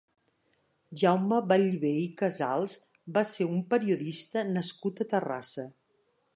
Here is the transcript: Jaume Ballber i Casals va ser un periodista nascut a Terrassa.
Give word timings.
Jaume 1.01 1.37
Ballber 1.51 1.91
i 1.99 2.07
Casals 2.23 2.79
va 3.19 3.25
ser 3.35 3.49
un 3.57 3.61
periodista 3.75 4.47
nascut 4.57 5.07
a 5.07 5.11
Terrassa. 5.17 5.71